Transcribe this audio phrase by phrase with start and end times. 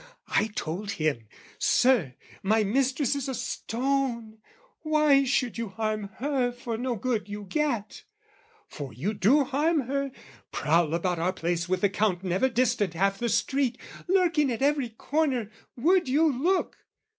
[0.29, 1.27] "I told him,
[1.59, 4.39] 'Sir, my mistress is a stone:
[4.81, 8.03] "'Why should you harm her for no good you get?
[8.67, 10.09] "'For you do harm her
[10.51, 13.77] prowl about our place "'With the Count never distant half the street,
[14.07, 16.79] "'Lurking at every corner, would you look!